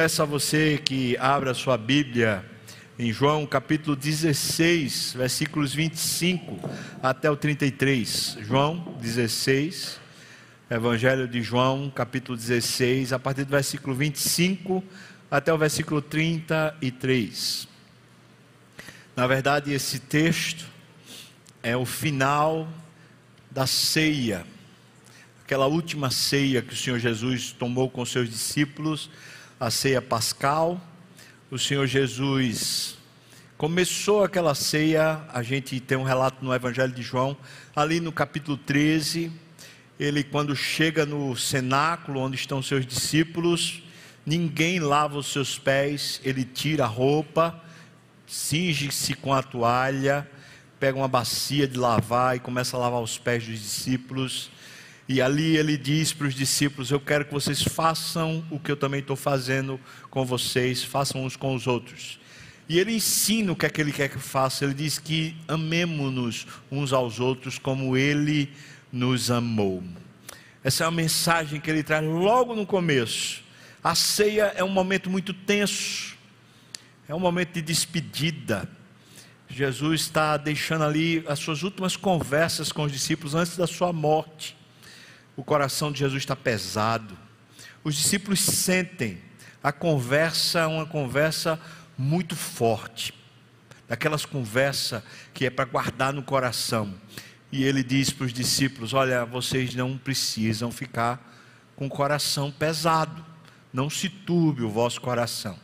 [0.00, 2.44] peço a você que abra sua Bíblia
[2.96, 6.70] em João capítulo 16, versículos 25
[7.02, 8.38] até o 33.
[8.42, 9.98] João 16,
[10.70, 14.84] Evangelho de João, capítulo 16, a partir do versículo 25
[15.28, 17.66] até o versículo 33.
[19.16, 20.64] Na verdade, esse texto
[21.60, 22.68] é o final
[23.50, 24.46] da ceia
[25.48, 29.08] aquela última ceia que o Senhor Jesus tomou com seus discípulos,
[29.60, 30.80] a ceia pascal.
[31.50, 32.96] O Senhor Jesus
[33.56, 37.36] começou aquela ceia, a gente tem um relato no Evangelho de João,
[37.74, 39.32] ali no capítulo 13.
[39.98, 43.82] Ele, quando chega no cenáculo onde estão seus discípulos,
[44.24, 47.60] ninguém lava os seus pés, ele tira a roupa,
[48.28, 50.28] cinge-se com a toalha,
[50.78, 54.50] pega uma bacia de lavar e começa a lavar os pés dos discípulos.
[55.08, 58.76] E ali ele diz para os discípulos: Eu quero que vocês façam o que eu
[58.76, 62.20] também estou fazendo com vocês, façam uns com os outros.
[62.68, 64.66] E ele ensina o que é que ele quer que faça.
[64.66, 68.52] Ele diz que amemos-nos uns aos outros como ele
[68.92, 69.82] nos amou.
[70.62, 73.42] Essa é a mensagem que ele traz logo no começo.
[73.82, 76.18] A ceia é um momento muito tenso,
[77.08, 78.68] é um momento de despedida.
[79.48, 84.57] Jesus está deixando ali as suas últimas conversas com os discípulos antes da sua morte
[85.38, 87.16] o coração de Jesus está pesado.
[87.84, 89.18] Os discípulos sentem
[89.62, 91.60] a conversa, uma conversa
[91.96, 93.14] muito forte,
[93.88, 95.00] daquelas conversas
[95.32, 96.92] que é para guardar no coração.
[97.52, 101.24] E ele diz para os discípulos: Olha, vocês não precisam ficar
[101.76, 103.24] com o coração pesado,
[103.72, 105.56] não se turbe o vosso coração.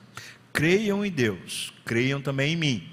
[0.53, 2.89] Creiam em Deus, creiam também em mim.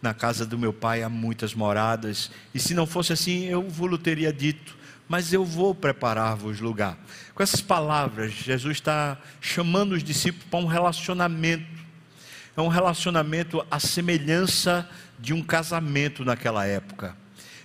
[0.00, 3.98] Na casa do meu pai há muitas moradas, e se não fosse assim, eu vos
[3.98, 4.76] teria dito
[5.08, 6.98] mas eu vou preparar-vos lugar.
[7.34, 11.66] Com essas palavras, Jesus está chamando os discípulos para um relacionamento.
[12.56, 17.16] É um relacionamento à semelhança de um casamento naquela época.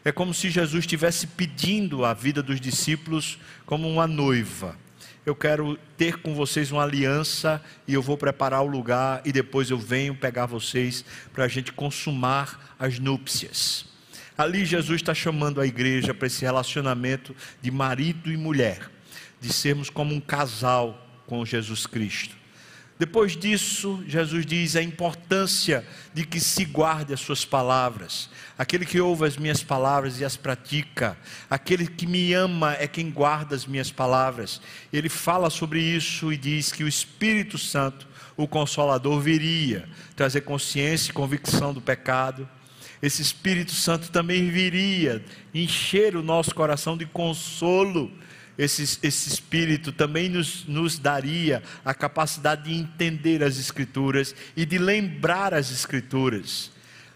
[0.04, 4.76] É como se Jesus estivesse pedindo a vida dos discípulos como uma noiva.
[5.24, 9.70] Eu quero ter com vocês uma aliança e eu vou preparar o lugar e depois
[9.70, 13.91] eu venho pegar vocês para a gente consumar as núpcias.
[14.38, 18.90] Ali Jesus está chamando a igreja para esse relacionamento de marido e mulher,
[19.40, 22.42] de sermos como um casal com Jesus Cristo.
[23.02, 25.84] Depois disso, Jesus diz a importância
[26.14, 28.30] de que se guarde as suas palavras.
[28.56, 31.18] Aquele que ouve as minhas palavras e as pratica,
[31.50, 34.62] aquele que me ama é quem guarda as minhas palavras.
[34.94, 41.10] Ele fala sobre isso e diz que o Espírito Santo, o Consolador, viria trazer consciência
[41.10, 42.48] e convicção do pecado
[43.02, 45.24] esse Espírito Santo também viria
[45.54, 48.12] encher o nosso coração de consolo.
[48.58, 54.78] Esse, esse Espírito também nos, nos daria a capacidade de entender as Escrituras e de
[54.78, 56.72] lembrar as Escrituras.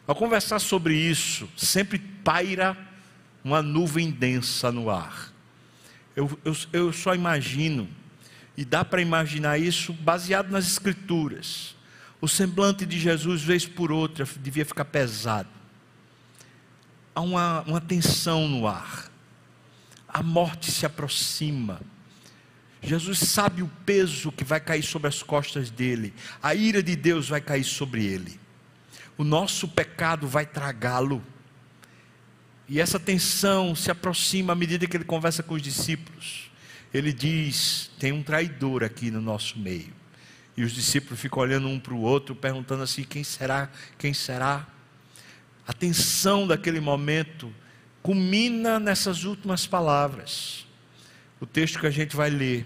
[0.07, 2.75] Ao conversar sobre isso, sempre paira
[3.43, 5.31] uma nuvem densa no ar.
[6.15, 7.87] Eu, eu, eu só imagino,
[8.57, 11.75] e dá para imaginar isso baseado nas Escrituras.
[12.19, 15.54] O semblante de Jesus, vez por outra, devia ficar pesado
[17.15, 19.09] há uma, uma tensão no ar.
[20.07, 21.81] A morte se aproxima.
[22.81, 26.13] Jesus sabe o peso que vai cair sobre as costas dele.
[26.43, 28.39] A ira de Deus vai cair sobre ele.
[29.17, 31.23] O nosso pecado vai tragá-lo.
[32.67, 36.51] E essa tensão se aproxima à medida que ele conversa com os discípulos.
[36.93, 39.93] Ele diz: tem um traidor aqui no nosso meio.
[40.57, 43.69] E os discípulos ficam olhando um para o outro, perguntando assim: quem será?
[43.97, 44.67] Quem será?
[45.67, 47.53] A tensão daquele momento
[48.03, 50.67] culmina nessas últimas palavras.
[51.39, 52.65] O texto que a gente vai ler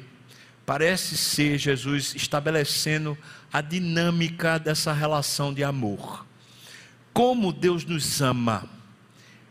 [0.65, 3.17] parece ser Jesus estabelecendo
[3.51, 6.25] a dinâmica dessa relação de amor.
[7.13, 8.69] Como Deus nos ama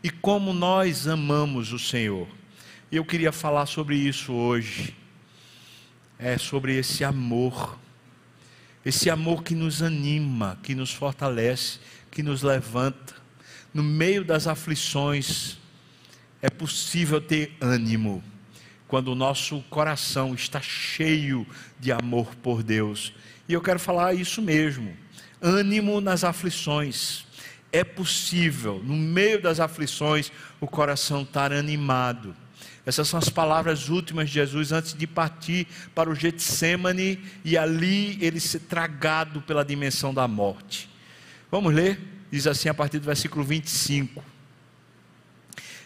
[0.03, 2.27] e como nós amamos o Senhor.
[2.91, 4.95] E eu queria falar sobre isso hoje.
[6.17, 7.77] É sobre esse amor.
[8.85, 11.79] Esse amor que nos anima, que nos fortalece,
[12.09, 13.15] que nos levanta
[13.73, 15.57] no meio das aflições,
[16.41, 18.23] é possível ter ânimo,
[18.87, 21.45] quando o nosso coração está cheio
[21.79, 23.13] de amor por Deus.
[23.47, 24.95] E eu quero falar isso mesmo:
[25.41, 27.25] ânimo nas aflições.
[27.71, 32.35] É possível, no meio das aflições, o coração estar animado.
[32.83, 38.17] Essas são as palavras últimas de Jesus antes de partir para o Getsemane e ali
[38.19, 40.89] ele ser tragado pela dimensão da morte.
[41.51, 41.99] Vamos ler?
[42.31, 44.23] Diz assim a partir do versículo 25: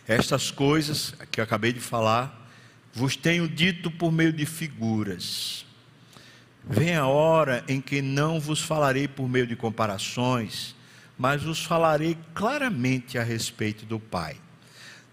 [0.07, 2.49] Estas coisas que eu acabei de falar,
[2.93, 5.65] vos tenho dito por meio de figuras.
[6.65, 10.75] Vem a hora em que não vos falarei por meio de comparações,
[11.17, 14.37] mas vos falarei claramente a respeito do Pai.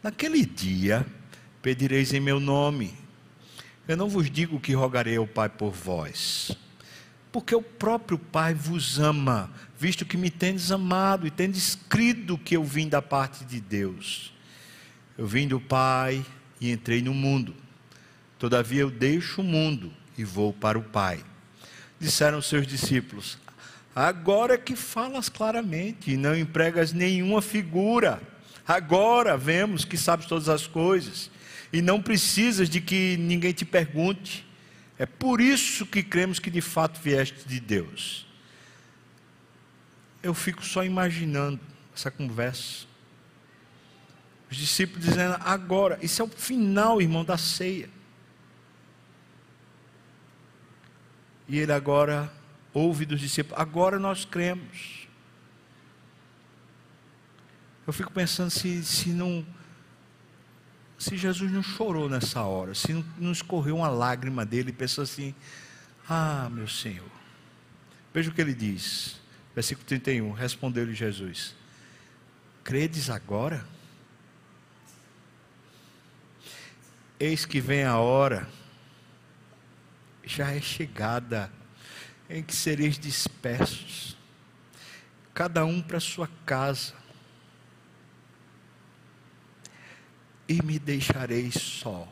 [0.03, 1.05] Naquele dia
[1.61, 2.95] pedireis em meu nome.
[3.87, 6.57] Eu não vos digo que rogarei ao Pai por vós,
[7.33, 9.51] porque o próprio Pai vos ama,
[9.81, 14.31] visto que me tendes amado e tendes crido que eu vim da parte de Deus.
[15.17, 16.23] Eu vim do Pai
[16.61, 17.57] e entrei no mundo.
[18.39, 21.25] Todavia eu deixo o mundo e vou para o Pai.
[21.99, 23.39] Disseram seus discípulos:
[23.97, 28.21] Agora que falas claramente e não empregas nenhuma figura.
[28.69, 31.31] Agora vemos que sabes todas as coisas
[31.73, 34.47] e não precisas de que ninguém te pergunte.
[34.99, 38.29] É por isso que cremos que de fato vieste de Deus.
[40.23, 41.61] Eu fico só imaginando
[41.95, 42.87] essa conversa.
[44.51, 47.89] Os discípulos dizendo, agora, isso é o final, irmão, da ceia.
[51.49, 52.33] E ele agora
[52.73, 55.09] ouve dos discípulos, agora nós cremos.
[57.87, 59.45] Eu fico pensando se, se não.
[60.97, 65.35] Se Jesus não chorou nessa hora, se não, não escorreu uma lágrima dele pensou assim:
[66.09, 67.11] Ah, meu Senhor.
[68.15, 69.20] Veja o que ele diz,
[69.55, 70.33] versículo 31.
[70.33, 71.55] Respondeu-lhe Jesus:
[72.65, 73.67] Credes agora?
[77.19, 78.49] Eis que vem a hora,
[80.25, 81.53] já é chegada,
[82.31, 84.17] em que sereis dispersos,
[85.35, 86.95] cada um para sua casa,
[90.49, 92.09] e me deixareis só.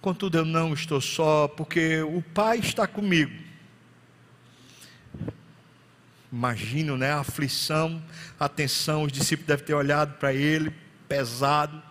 [0.00, 3.51] Contudo, eu não estou só, porque o Pai está comigo.
[6.32, 8.02] Imagino, né, a aflição,
[8.40, 10.72] a tensão, os discípulos devem ter olhado para ele,
[11.06, 11.82] pesado.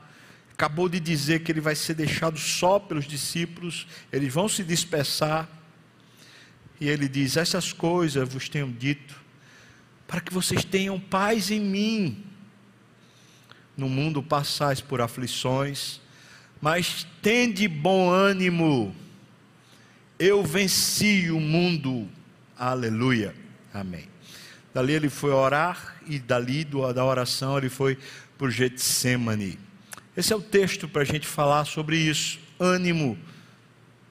[0.51, 5.47] Acabou de dizer que ele vai ser deixado só pelos discípulos, eles vão se dispersar.
[6.79, 9.15] E ele diz: Essas coisas vos tenho dito,
[10.07, 12.25] para que vocês tenham paz em mim.
[13.77, 16.01] No mundo passais por aflições,
[16.59, 18.95] mas tende bom ânimo.
[20.17, 22.09] Eu venci o mundo.
[22.57, 23.33] Aleluia.
[23.73, 24.10] Amém.
[24.73, 27.97] Dali ele foi orar e dali da oração ele foi
[28.37, 29.59] por Getsemane.
[30.15, 32.39] Esse é o texto para a gente falar sobre isso.
[32.59, 33.17] Ânimo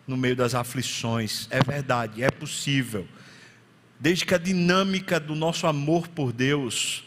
[0.07, 1.47] no meio das aflições.
[1.51, 3.07] É verdade, é possível.
[3.99, 7.05] Desde que a dinâmica do nosso amor por Deus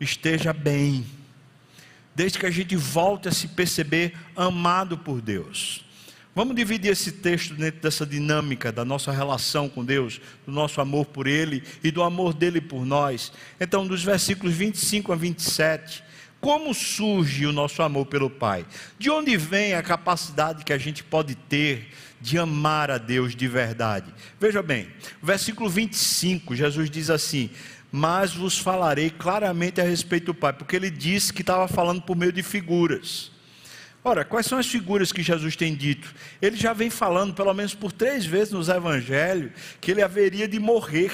[0.00, 1.06] esteja bem.
[2.14, 5.84] Desde que a gente volte a se perceber amado por Deus.
[6.34, 11.04] Vamos dividir esse texto dentro dessa dinâmica da nossa relação com Deus, do nosso amor
[11.04, 13.30] por Ele e do amor dele por nós.
[13.60, 16.02] Então, dos versículos 25 a 27,
[16.40, 18.64] como surge o nosso amor pelo Pai?
[18.98, 23.46] De onde vem a capacidade que a gente pode ter de amar a Deus de
[23.46, 24.12] verdade?
[24.40, 24.88] Veja bem,
[25.22, 27.50] versículo 25, Jesus diz assim:
[27.92, 32.16] Mas vos falarei claramente a respeito do Pai, porque ele disse que estava falando por
[32.16, 33.31] meio de figuras.
[34.04, 36.12] Ora, quais são as figuras que Jesus tem dito?
[36.40, 40.58] Ele já vem falando, pelo menos por três vezes nos evangelhos, que ele haveria de
[40.58, 41.12] morrer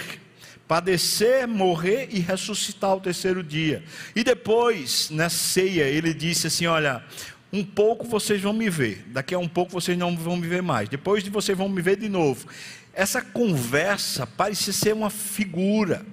[0.69, 3.83] padecer, morrer e ressuscitar ao terceiro dia.
[4.15, 7.03] E depois, na ceia, ele disse assim: Olha,
[7.51, 10.63] um pouco vocês vão me ver, daqui a um pouco vocês não vão me ver
[10.63, 12.47] mais, depois de vocês vão me ver de novo.
[12.93, 16.05] Essa conversa parece ser uma figura,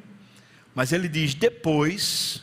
[0.73, 2.41] mas ele diz: depois,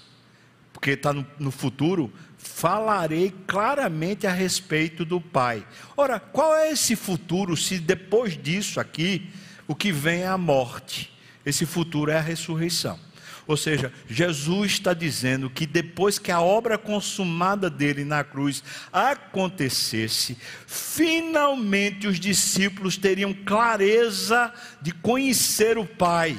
[0.72, 2.12] porque está no, no futuro,
[2.54, 5.66] falarei claramente a respeito do Pai.
[5.96, 9.30] Ora, qual é esse futuro se depois disso aqui,
[9.66, 11.12] o que vem é a morte?
[11.44, 12.98] Esse futuro é a ressurreição.
[13.46, 20.36] Ou seja, Jesus está dizendo que depois que a obra consumada dele na cruz acontecesse,
[20.66, 26.38] finalmente os discípulos teriam clareza de conhecer o Pai.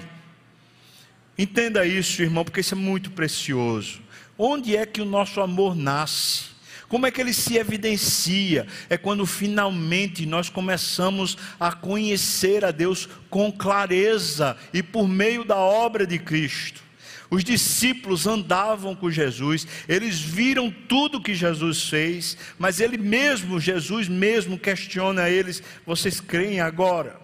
[1.37, 4.02] Entenda isso, irmão, porque isso é muito precioso.
[4.45, 6.47] Onde é que o nosso amor nasce?
[6.89, 8.67] Como é que ele se evidencia?
[8.89, 15.55] É quando finalmente nós começamos a conhecer a Deus com clareza e por meio da
[15.55, 16.83] obra de Cristo.
[17.31, 24.09] Os discípulos andavam com Jesus, eles viram tudo que Jesus fez, mas ele mesmo, Jesus
[24.09, 27.17] mesmo, questiona eles: vocês creem agora?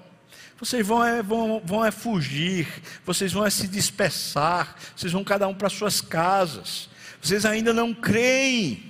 [0.57, 2.65] Vocês vão, é, vão, vão é fugir,
[3.05, 6.89] vocês vão é se dispersar, vocês vão cada um para suas casas,
[7.21, 8.83] vocês ainda não creem.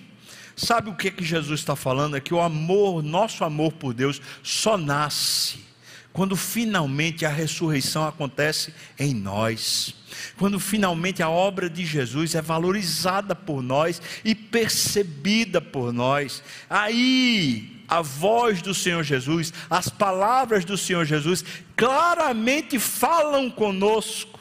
[0.56, 2.18] Sabe o que, que Jesus está falando?
[2.18, 5.70] É que o amor, nosso amor por Deus, só nasce
[6.12, 9.96] quando finalmente a ressurreição acontece em nós.
[10.38, 16.44] Quando finalmente a obra de Jesus é valorizada por nós e percebida por nós.
[16.70, 21.44] Aí a voz do Senhor Jesus, as palavras do Senhor Jesus,
[21.76, 24.39] claramente falam conosco.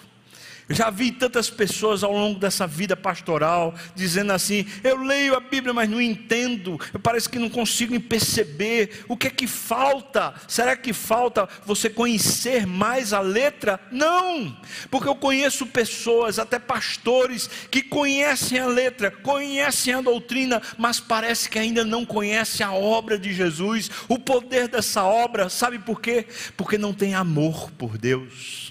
[0.70, 5.72] Já vi tantas pessoas ao longo dessa vida pastoral dizendo assim: eu leio a Bíblia,
[5.72, 9.04] mas não entendo, parece que não consigo perceber.
[9.08, 10.34] O que é que falta?
[10.46, 13.80] Será que falta você conhecer mais a letra?
[13.90, 14.54] Não,
[14.90, 21.48] porque eu conheço pessoas, até pastores, que conhecem a letra, conhecem a doutrina, mas parece
[21.48, 26.26] que ainda não conhecem a obra de Jesus, o poder dessa obra, sabe por quê?
[26.56, 28.67] Porque não tem amor por Deus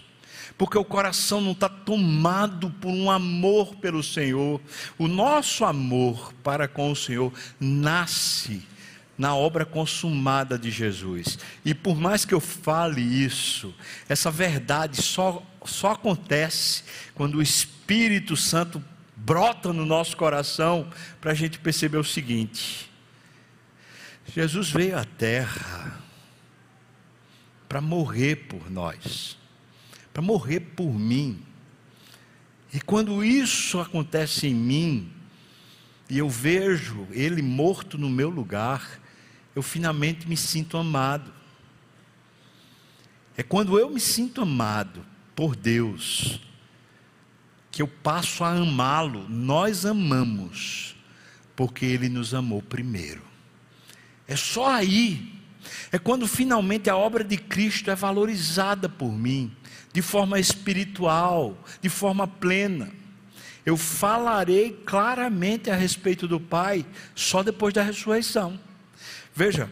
[0.57, 4.59] porque o coração não está tomado por um amor pelo Senhor.
[4.97, 8.63] O nosso amor para com o Senhor nasce
[9.15, 11.37] na obra consumada de Jesus.
[11.63, 13.73] E por mais que eu fale isso,
[14.09, 16.83] essa verdade só, só acontece
[17.13, 18.83] quando o Espírito Santo
[19.15, 20.89] brota no nosso coração
[21.21, 22.89] para a gente perceber o seguinte:
[24.33, 25.99] Jesus veio à terra
[27.69, 29.37] para morrer por nós
[30.17, 31.39] para morrer por mim.
[32.73, 35.11] E quando isso acontece em mim,
[36.09, 38.99] e eu vejo Ele morto no meu lugar,
[39.55, 41.31] eu finalmente me sinto amado.
[43.37, 45.05] É quando eu me sinto amado
[45.35, 46.41] por Deus,
[47.69, 49.29] que eu passo a amá-lo.
[49.29, 50.95] Nós amamos,
[51.55, 53.21] porque Ele nos amou primeiro.
[54.27, 55.31] É só aí,
[55.91, 59.55] é quando finalmente a obra de Cristo é valorizada por mim
[59.97, 62.91] de forma espiritual, de forma plena.
[63.65, 66.85] Eu falarei claramente a respeito do Pai
[67.15, 68.59] só depois da ressurreição.
[69.33, 69.67] Veja,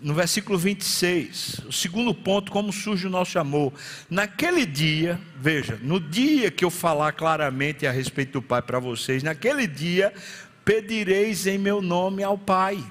[0.00, 3.74] no versículo 26, o segundo ponto, como surge o nosso amor.
[4.08, 9.22] Naquele dia, veja, no dia que eu falar claramente a respeito do Pai para vocês,
[9.22, 10.10] naquele dia
[10.64, 12.82] pedireis em meu nome ao Pai.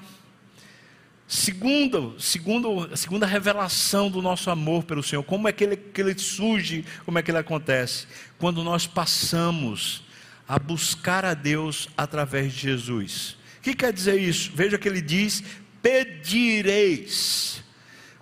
[1.32, 6.00] Segundo, segundo, a segunda revelação do nosso amor pelo Senhor, como é que ele, que
[6.00, 8.08] ele surge, como é que ele acontece?
[8.36, 10.02] Quando nós passamos
[10.48, 13.36] a buscar a Deus através de Jesus.
[13.58, 14.50] O que quer dizer isso?
[14.52, 15.44] Veja que ele diz:
[15.80, 17.62] pedireis.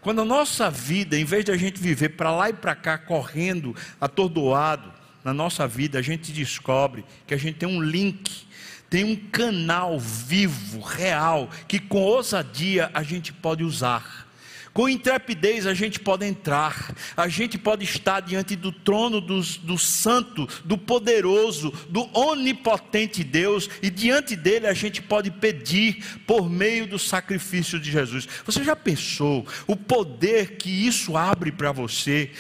[0.03, 2.99] Quando a nossa vida, em vez de a gente viver para lá e para cá,
[2.99, 4.93] correndo, atordoado,
[5.25, 8.47] na nossa vida, a gente descobre que a gente tem um link
[8.91, 14.29] tem um canal vivo, real, que com ousadia a gente pode usar.
[14.73, 20.49] Com intrepidez a gente pode entrar, a gente pode estar diante do trono do, santo,
[20.65, 26.97] do poderoso, do onipotente Deus, e diante dele a gente pode pedir por meio do
[26.97, 28.29] sacrifício de Jesus.
[28.45, 32.31] Você já pensou o poder que isso abre para você?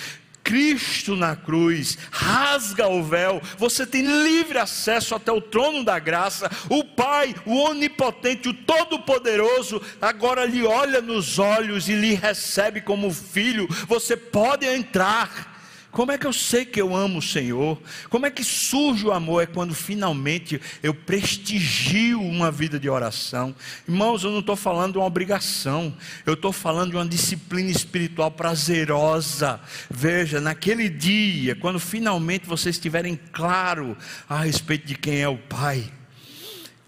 [0.48, 6.50] Cristo na cruz, rasga o véu, você tem livre acesso até o trono da graça.
[6.70, 13.12] O Pai, o Onipotente, o Todo-Poderoso, agora lhe olha nos olhos e lhe recebe como
[13.12, 13.68] filho.
[13.86, 15.57] Você pode entrar
[15.90, 17.80] como é que eu sei que eu amo o Senhor?
[18.10, 19.42] Como é que surge o amor?
[19.42, 23.54] É quando finalmente eu prestigio uma vida de oração.
[23.88, 28.30] Irmãos, eu não estou falando de uma obrigação, eu estou falando de uma disciplina espiritual
[28.30, 29.60] prazerosa.
[29.90, 33.96] Veja, naquele dia, quando finalmente vocês estiverem claro
[34.28, 35.90] a respeito de quem é o Pai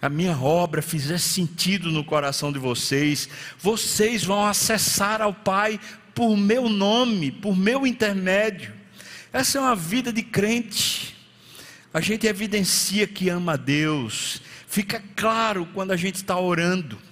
[0.03, 3.29] a minha obra fizer sentido no coração de vocês,
[3.59, 5.79] vocês vão acessar ao Pai
[6.15, 8.80] por meu nome, por meu intermédio.
[9.33, 11.17] Essa é uma vida de crente.
[11.93, 14.41] A gente evidencia que ama a Deus.
[14.67, 17.10] Fica claro quando a gente está orando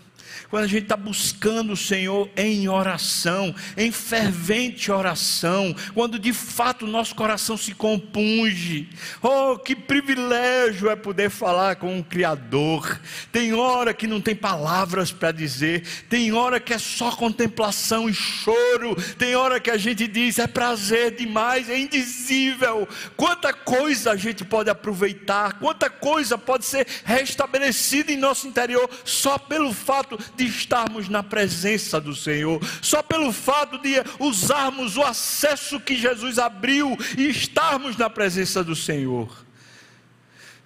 [0.50, 6.84] quando a gente está buscando o Senhor em oração, em fervente oração, quando de fato
[6.84, 8.88] o nosso coração se compunge.
[9.22, 13.00] Oh, que privilégio é poder falar com o Criador.
[13.32, 18.14] Tem hora que não tem palavras para dizer, tem hora que é só contemplação e
[18.14, 22.88] choro, tem hora que a gente diz é prazer demais, é indizível.
[23.16, 29.38] Quanta coisa a gente pode aproveitar, quanta coisa pode ser restabelecida em nosso interior só
[29.38, 35.80] pelo fato de estarmos na presença do Senhor, só pelo fato de usarmos o acesso
[35.80, 39.28] que Jesus abriu e estarmos na presença do Senhor.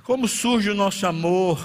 [0.05, 1.65] Como surge o nosso amor?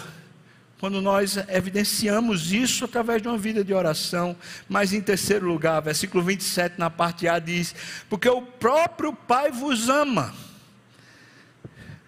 [0.80, 4.38] Quando nós evidenciamos isso através de uma vida de oração.
[4.70, 7.74] Mas em terceiro lugar, versículo 27, na parte A, diz:
[8.08, 10.36] Porque o próprio Pai vos ama.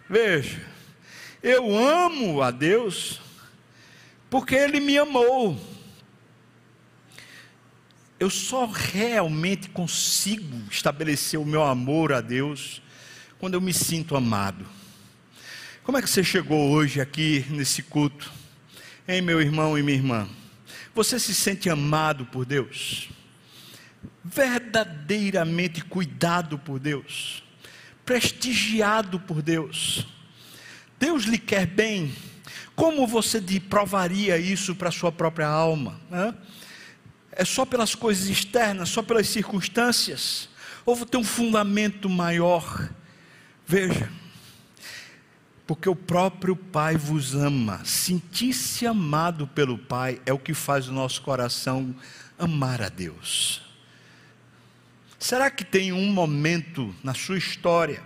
[0.08, 0.62] Veja,
[1.42, 3.20] eu amo a Deus,
[4.30, 5.60] porque Ele me amou
[8.20, 12.82] eu só realmente consigo estabelecer o meu amor a Deus
[13.40, 14.66] quando eu me sinto amado.
[15.84, 18.32] Como é que você chegou hoje aqui nesse culto?
[19.08, 20.30] Hein, meu irmão e minha irmã?
[20.94, 23.10] Você se sente amado por Deus?
[24.24, 27.42] Verdadeiramente cuidado por Deus?
[28.06, 30.06] Prestigiado por Deus?
[31.00, 32.14] Deus lhe quer bem?
[32.76, 36.00] Como você provaria isso para a sua própria alma?
[37.40, 40.50] É só pelas coisas externas, só pelas circunstâncias?
[40.86, 42.90] Ou tem um fundamento maior?
[43.66, 44.12] Veja,
[45.66, 47.80] porque o próprio Pai vos ama.
[47.86, 51.96] Sentir-se amado pelo Pai é o que faz o nosso coração
[52.38, 53.62] amar a Deus.
[55.18, 58.06] Será que tem um momento na sua história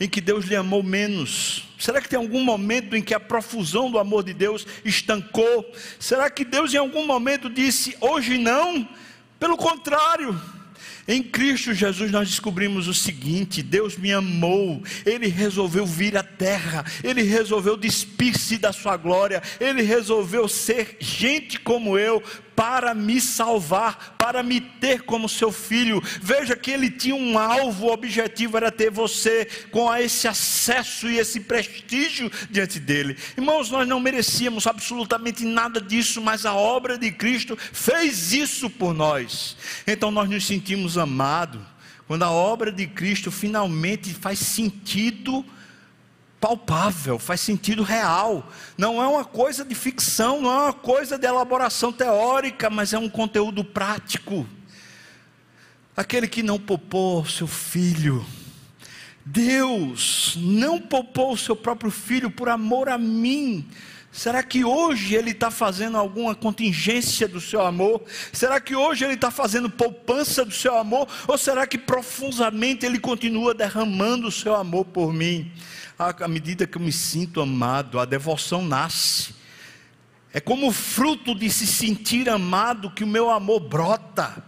[0.00, 1.68] em que Deus lhe amou menos?
[1.78, 5.70] Será que tem algum momento em que a profusão do amor de Deus estancou?
[5.98, 8.88] Será que Deus em algum momento disse, hoje não?
[9.38, 10.40] Pelo contrário,
[11.06, 16.84] em Cristo Jesus nós descobrimos o seguinte: Deus me amou, Ele resolveu vir à terra,
[17.02, 22.22] Ele resolveu despir-se da sua glória, Ele resolveu ser gente como eu,
[22.56, 26.02] para me salvar, para me ter como seu filho.
[26.20, 31.18] Veja que ele tinha um alvo, o objetivo era ter você com esse acesso e
[31.18, 33.16] esse prestígio diante dele.
[33.36, 38.94] Irmãos, nós não merecíamos absolutamente nada disso, mas a obra de Cristo fez isso por
[38.94, 39.56] nós.
[39.86, 41.60] Então nós nos sentimos amados
[42.06, 45.44] quando a obra de Cristo finalmente faz sentido
[46.44, 48.46] palpável, faz sentido real.
[48.76, 52.98] Não é uma coisa de ficção, não é uma coisa de elaboração teórica, mas é
[52.98, 54.46] um conteúdo prático.
[55.96, 58.22] Aquele que não poupou seu filho,
[59.24, 63.66] Deus não poupou o seu próprio filho por amor a mim.
[64.12, 68.02] Será que hoje ele está fazendo alguma contingência do seu amor?
[68.34, 71.08] Será que hoje ele está fazendo poupança do seu amor?
[71.26, 75.50] Ou será que profundamente ele continua derramando o seu amor por mim?
[75.98, 79.34] À medida que eu me sinto amado, a devoção nasce.
[80.32, 84.44] É como fruto de se sentir amado que o meu amor brota.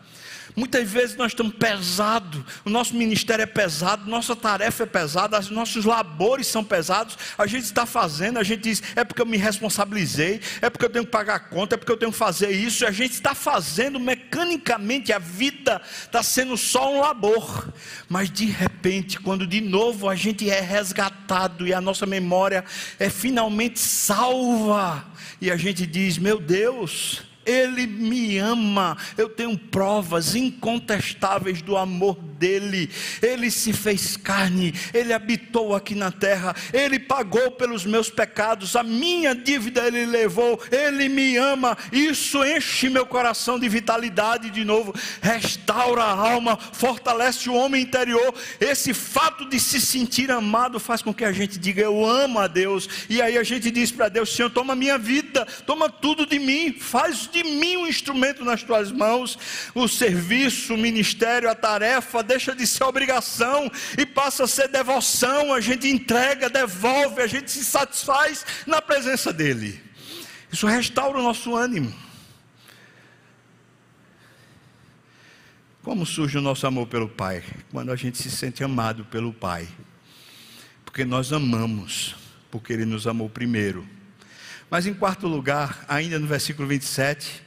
[0.57, 5.51] Muitas vezes nós estamos pesados, o nosso ministério é pesado, nossa tarefa é pesada, os
[5.51, 7.19] nossos labores são pesados.
[7.37, 10.89] A gente está fazendo, a gente diz, é porque eu me responsabilizei, é porque eu
[10.89, 12.85] tenho que pagar a conta, é porque eu tenho que fazer isso.
[12.85, 17.71] E a gente está fazendo mecanicamente, a vida está sendo só um labor.
[18.09, 22.65] Mas de repente, quando de novo a gente é resgatado e a nossa memória
[22.99, 25.05] é finalmente salva,
[25.39, 28.97] e a gente diz: Meu Deus, ele me ama.
[29.17, 32.91] Eu tenho provas incontestáveis do amor dele.
[33.23, 38.83] Ele se fez carne, ele habitou aqui na terra, ele pagou pelos meus pecados, a
[38.83, 40.61] minha dívida ele levou.
[40.71, 41.77] Ele me ama.
[41.93, 48.35] Isso enche meu coração de vitalidade de novo, restaura a alma, fortalece o homem interior.
[48.61, 52.47] Esse fato de se sentir amado faz com que a gente diga eu amo a
[52.47, 52.89] Deus.
[53.09, 56.73] E aí a gente diz para Deus, Senhor, toma minha vida, toma tudo de mim,
[56.79, 59.39] faz de mim um instrumento nas tuas mãos.
[59.75, 65.55] O serviço, o ministério, a tarefa deixa de ser obrigação e passa a ser devoção.
[65.55, 69.81] A gente entrega, devolve, a gente se satisfaz na presença dEle.
[70.53, 71.95] Isso restaura o nosso ânimo.
[75.83, 77.45] Como surge o nosso amor pelo Pai?
[77.71, 79.69] Quando a gente se sente amado pelo Pai.
[80.85, 82.17] Porque nós amamos,
[82.51, 83.87] porque Ele nos amou primeiro.
[84.69, 87.47] Mas em quarto lugar, ainda no versículo 27,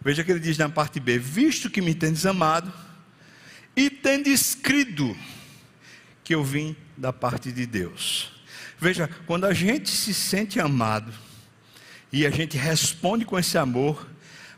[0.00, 2.72] Veja que ele diz na parte B: Visto que me tendes amado,
[3.78, 5.16] e tendes crido
[6.24, 8.32] que eu vim da parte de Deus.
[8.76, 11.12] Veja, quando a gente se sente amado,
[12.12, 14.10] e a gente responde com esse amor,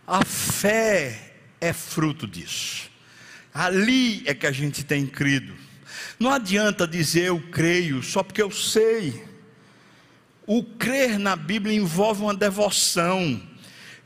[0.06, 2.90] a fé é fruto disso.
[3.52, 5.54] Ali é que a gente tem crido.
[6.18, 9.22] Não adianta dizer eu creio só porque eu sei.
[10.46, 13.38] O crer na Bíblia envolve uma devoção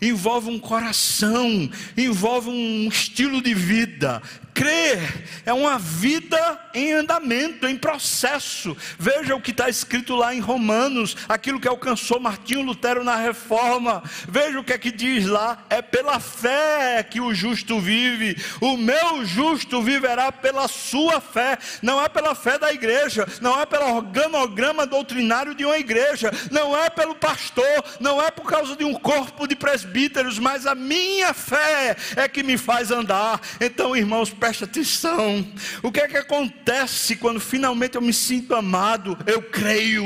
[0.01, 4.23] envolve um coração, envolve um estilo de vida,
[4.55, 5.01] Crer
[5.45, 8.77] é uma vida em andamento, em processo.
[8.97, 14.03] Veja o que está escrito lá em Romanos, aquilo que alcançou Martinho Lutero na reforma.
[14.29, 18.37] Veja o que é que diz lá: é pela fé que o justo vive.
[18.61, 23.67] O meu justo viverá pela sua fé, não é pela fé da igreja, não é
[23.67, 28.85] pelo organograma doutrinário de uma igreja, não é pelo pastor, não é por causa de
[28.85, 33.41] um corpo de presbíteros, mas a minha fé é que me faz andar.
[33.61, 35.47] Então, irmãos, preste atenção.
[35.83, 39.17] O que é que acontece quando finalmente eu me sinto amado?
[39.27, 40.05] Eu creio.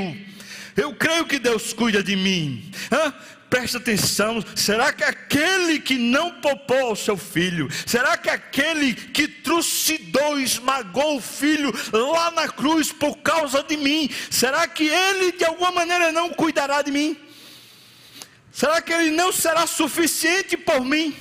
[0.77, 2.71] Eu creio que Deus cuida de mim.
[2.89, 3.13] Hã?
[3.49, 9.27] preste atenção: será que aquele que não poupou o seu filho, será que aquele que
[9.27, 15.43] trucidou, esmagou o filho lá na cruz por causa de mim, será que ele de
[15.43, 17.17] alguma maneira não cuidará de mim?
[18.53, 21.13] Será que ele não será suficiente por mim?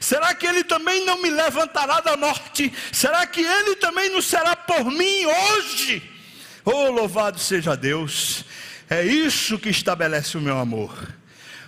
[0.00, 2.72] Será que ele também não me levantará da morte?
[2.92, 6.02] Será que ele também não será por mim hoje?
[6.64, 8.44] Oh, louvado seja Deus!
[8.88, 11.14] É isso que estabelece o meu amor.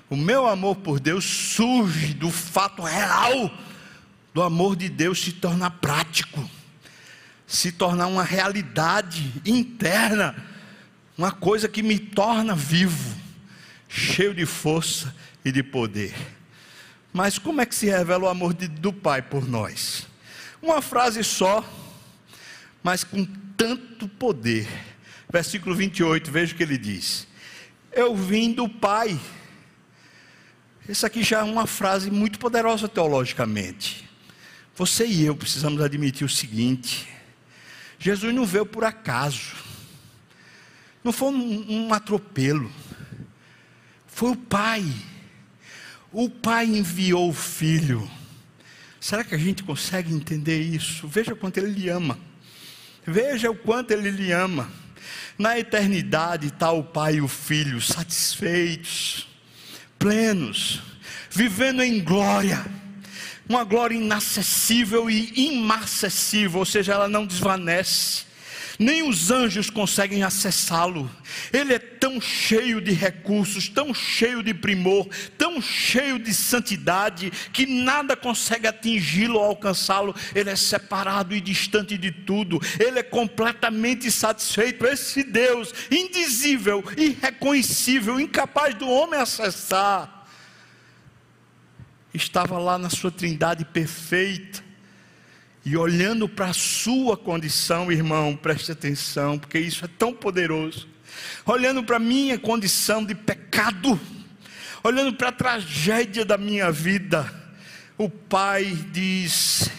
[0.09, 3.51] O meu amor por Deus surge do fato real
[4.33, 6.49] do amor de Deus se tornar prático,
[7.47, 10.35] se tornar uma realidade interna,
[11.17, 13.17] uma coisa que me torna vivo,
[13.89, 16.15] cheio de força e de poder.
[17.19, 20.07] Mas como é que se revela o amor de, do Pai por nós?
[20.63, 21.69] Uma frase só,
[22.81, 23.25] mas com
[23.57, 24.69] tanto poder.
[25.29, 27.27] Versículo 28, veja o que ele diz:
[27.91, 29.19] Eu vim do Pai.
[30.89, 34.09] Essa aqui já é uma frase muito poderosa teologicamente.
[34.77, 37.09] Você e eu precisamos admitir o seguinte:
[37.99, 39.57] Jesus não veio por acaso,
[41.03, 42.71] não foi um, um atropelo,
[44.07, 44.85] foi o Pai
[46.13, 48.09] o pai enviou o filho.
[49.01, 51.07] Será que a gente consegue entender isso?
[51.07, 52.19] Veja o quanto ele lhe ama.
[53.07, 54.71] Veja o quanto ele lhe ama.
[55.39, 59.29] Na eternidade está o pai e o filho satisfeitos,
[59.99, 60.83] plenos,
[61.31, 62.65] vivendo em glória.
[63.49, 68.28] Uma glória inacessível e imacessível, ou seja, ela não desvanece
[68.79, 71.11] nem os anjos conseguem acessá-lo.
[71.53, 77.67] Ele é tão cheio de recursos, tão cheio de primor, tão cheio de santidade, que
[77.67, 80.15] nada consegue atingi-lo ou alcançá-lo.
[80.35, 84.87] Ele é separado e distante de tudo, ele é completamente satisfeito.
[84.87, 90.27] Esse Deus, indizível, irreconhecível, incapaz do homem acessar,
[92.15, 94.68] estava lá na sua trindade perfeita
[95.65, 100.89] e olhando para a sua condição, irmão, preste atenção, porque isso é tão poderoso.
[101.45, 103.99] Olhando para a minha condição de pecado,
[104.83, 107.33] olhando para a tragédia da minha vida,
[107.97, 109.71] o pai diz: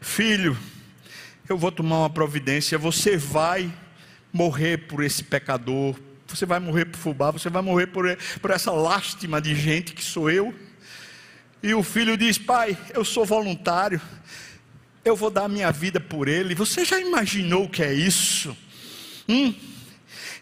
[0.00, 0.56] Filho,
[1.48, 3.72] eu vou tomar uma providência, você vai
[4.32, 8.04] morrer por esse pecador, você vai morrer por fubá, você vai morrer por,
[8.40, 10.54] por essa lástima de gente que sou eu.
[11.62, 14.00] E o filho diz: Pai, eu sou voluntário,
[15.04, 16.54] eu vou dar minha vida por ele.
[16.54, 18.56] Você já imaginou o que é isso?
[19.28, 19.54] Hum?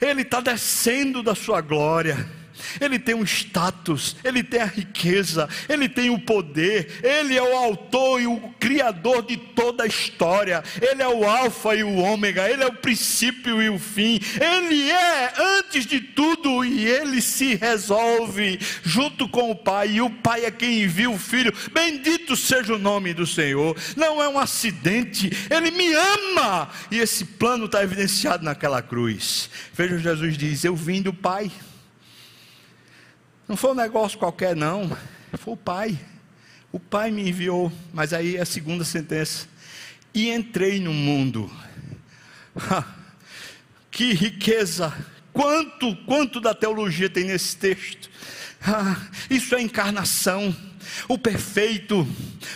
[0.00, 2.41] Ele está descendo da sua glória
[2.80, 7.56] ele tem um status, ele tem a riqueza, ele tem o poder, ele é o
[7.56, 12.48] autor e o criador de toda a história, ele é o Alfa e o Ômega,
[12.48, 17.54] ele é o princípio e o fim, ele é antes de tudo e ele se
[17.54, 21.52] resolve junto com o Pai, e o Pai é quem envia o Filho.
[21.72, 27.24] Bendito seja o nome do Senhor, não é um acidente, ele me ama, e esse
[27.24, 29.50] plano está evidenciado naquela cruz.
[29.72, 31.50] Veja, Jesus diz: Eu vim do Pai.
[33.52, 34.88] Não foi um negócio qualquer, não.
[35.34, 36.00] Foi o Pai.
[36.72, 37.70] O Pai me enviou.
[37.92, 39.46] Mas aí é a segunda sentença.
[40.14, 41.52] E entrei no mundo.
[43.90, 44.90] que riqueza!
[45.34, 48.08] Quanto, quanto da teologia tem nesse texto?
[49.28, 50.56] isso é encarnação.
[51.06, 52.08] O perfeito,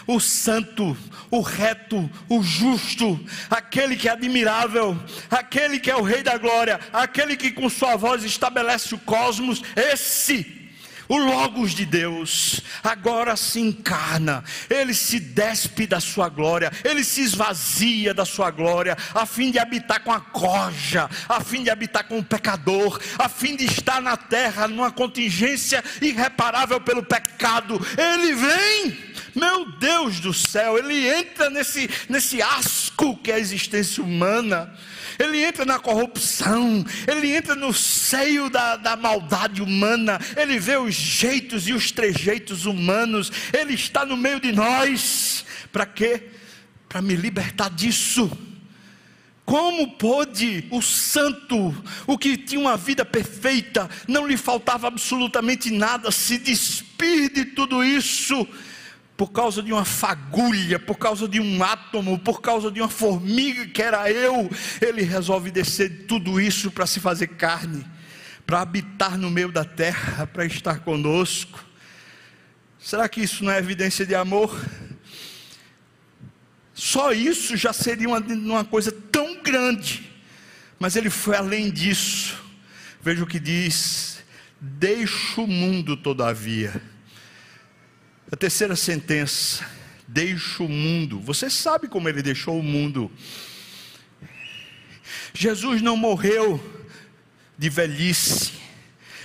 [0.07, 0.97] o santo,
[1.31, 4.99] o reto, o justo, aquele que é admirável,
[5.31, 9.63] aquele que é o Rei da Glória, aquele que com sua voz estabelece o cosmos,
[9.77, 10.66] esse
[11.09, 17.21] o Logos de Deus agora se encarna, ele se despe da sua glória, ele se
[17.21, 22.05] esvazia da sua glória, a fim de habitar com a coja, a fim de habitar
[22.05, 27.81] com o pecador, a fim de estar na terra numa contingência irreparável pelo pecado.
[27.97, 28.99] Ele vem,
[29.35, 34.73] meu Deus do céu, ele entra nesse, nesse asco que é a existência humana
[35.19, 40.95] ele entra na corrupção, ele entra no seio da, da maldade humana, ele vê os
[40.95, 46.31] jeitos e os trejeitos humanos, ele está no meio de nós, para quê?
[46.89, 48.31] Para me libertar disso.
[49.45, 51.73] Como pôde o santo,
[52.05, 57.85] o que tinha uma vida perfeita, não lhe faltava absolutamente nada, se despir de tudo
[57.85, 58.47] isso
[59.17, 63.67] por causa de uma fagulha, por causa de um átomo, por causa de uma formiga
[63.67, 64.51] que era eu,
[64.81, 67.85] ele resolve descer tudo isso para se fazer carne,
[68.45, 71.65] para habitar no meio da terra, para estar conosco.
[72.79, 74.55] Será que isso não é evidência de amor?
[76.75, 80.13] Só isso já seria uma, uma coisa tão grande,
[80.79, 82.37] mas ele foi além disso.
[83.01, 84.23] Veja o que diz:
[84.61, 86.96] deixa o mundo, todavia
[88.31, 89.65] a terceira sentença,
[90.07, 91.21] deixa o mundo.
[91.21, 93.11] Você sabe como ele deixou o mundo.
[95.33, 96.61] Jesus não morreu
[97.57, 98.53] de velhice.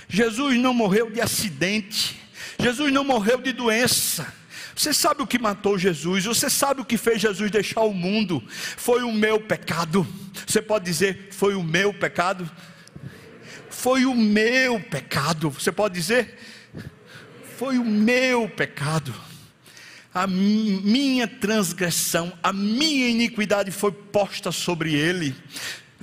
[0.08, 2.20] Jesus não morreu de acidente.
[2.58, 4.32] Jesus não morreu de doença.
[4.74, 6.24] Você sabe o que matou Jesus?
[6.24, 8.42] Você sabe o que fez Jesus deixar o mundo?
[8.48, 10.06] Foi o meu pecado.
[10.46, 12.50] Você pode dizer, foi o meu pecado?
[13.68, 15.50] Foi o meu pecado.
[15.50, 16.38] Você pode dizer,
[17.62, 19.14] foi o meu pecado.
[20.12, 25.32] A minha transgressão, a minha iniquidade foi posta sobre ele.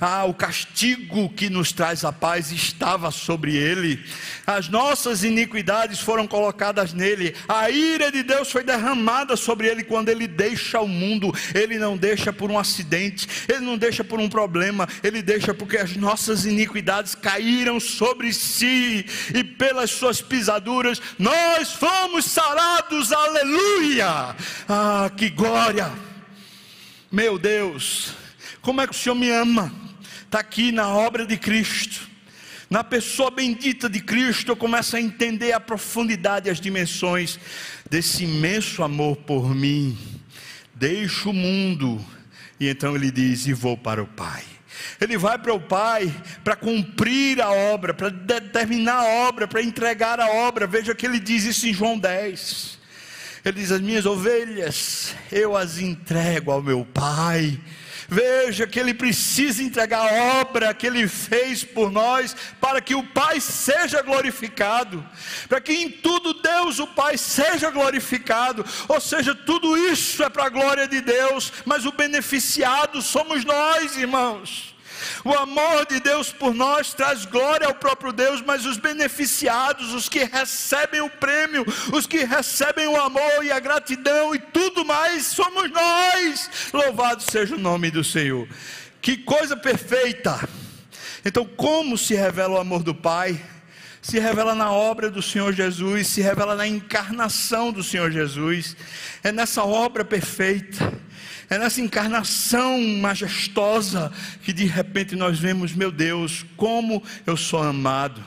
[0.00, 4.02] Ah, o castigo que nos traz a paz estava sobre ele.
[4.46, 7.34] As nossas iniquidades foram colocadas nele.
[7.48, 11.32] A ira de Deus foi derramada sobre ele quando ele deixa o mundo.
[11.54, 15.76] Ele não deixa por um acidente, ele não deixa por um problema, ele deixa porque
[15.76, 23.12] as nossas iniquidades caíram sobre si e pelas suas pisaduras nós fomos sarados.
[23.12, 24.34] Aleluia!
[24.68, 25.90] Ah, que glória!
[27.10, 28.14] Meu Deus,
[28.62, 29.79] como é que o Senhor me ama?
[30.30, 32.08] Está aqui na obra de Cristo.
[32.70, 37.36] Na pessoa bendita de Cristo, eu começo a entender a profundidade e as dimensões
[37.90, 39.98] desse imenso amor por mim.
[40.72, 42.00] Deixo o mundo,
[42.60, 44.44] e então ele diz: E vou para o Pai.
[45.00, 46.14] Ele vai para o Pai
[46.44, 50.64] para cumprir a obra, para determinar a obra, para entregar a obra.
[50.64, 52.78] Veja que ele diz isso em João 10.
[53.44, 57.58] Ele diz: As minhas ovelhas, eu as entrego ao meu Pai.
[58.10, 63.04] Veja que ele precisa entregar a obra que ele fez por nós, para que o
[63.04, 65.08] Pai seja glorificado,
[65.48, 68.66] para que em tudo Deus, o Pai, seja glorificado.
[68.88, 73.96] Ou seja, tudo isso é para a glória de Deus, mas o beneficiado somos nós,
[73.96, 74.74] irmãos.
[75.24, 80.08] O amor de Deus por nós traz glória ao próprio Deus, mas os beneficiados, os
[80.08, 85.26] que recebem o prêmio, os que recebem o amor e a gratidão e tudo mais,
[85.26, 86.50] somos nós.
[86.72, 88.48] Louvado seja o nome do Senhor.
[89.00, 90.48] Que coisa perfeita!
[91.24, 93.40] Então, como se revela o amor do Pai?
[94.02, 98.76] Se revela na obra do Senhor Jesus, se revela na encarnação do Senhor Jesus,
[99.22, 100.92] é nessa obra perfeita
[101.50, 104.12] é nessa encarnação majestosa
[104.44, 108.22] que de repente nós vemos, meu Deus, como eu sou amado.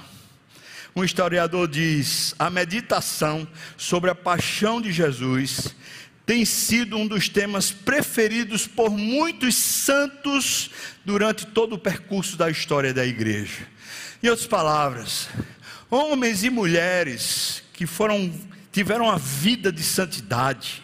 [0.93, 5.73] Um historiador diz: a meditação sobre a paixão de Jesus
[6.25, 10.69] tem sido um dos temas preferidos por muitos santos
[11.05, 13.65] durante todo o percurso da história da igreja.
[14.21, 15.29] Em outras palavras,
[15.93, 18.31] homens e mulheres que foram
[18.71, 20.81] tiveram a vida de santidade,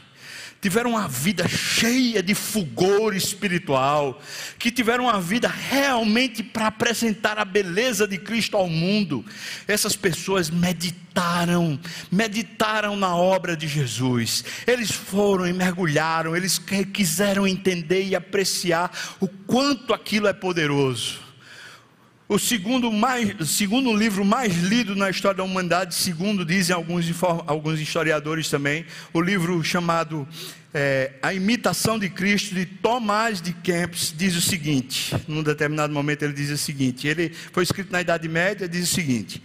[0.62, 4.22] tiveram uma vida cheia de fulgor espiritual,
[4.60, 9.26] que tiveram uma vida realmente para apresentar a beleza de Cristo ao mundo.
[9.68, 11.80] Essas pessoas meditaram,
[12.12, 14.44] meditaram na obra de Jesus.
[14.68, 16.60] Eles foram e mergulharam, eles
[16.94, 21.29] quiseram entender e apreciar o quanto aquilo é poderoso.
[22.32, 27.08] O segundo, mais, segundo livro mais lido na história da humanidade, segundo dizem alguns,
[27.48, 30.28] alguns historiadores também, o livro chamado
[30.72, 36.22] é, A Imitação de Cristo, de Tomás de Kempis, diz o seguinte: num determinado momento
[36.22, 39.42] ele diz o seguinte, ele foi escrito na Idade Média, diz o seguinte: